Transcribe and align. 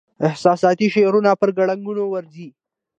احساساتي 0.29 0.87
شعارونه 0.93 1.31
پر 1.41 1.49
ګړنګونو 1.57 2.03
ورځي. 2.13 2.47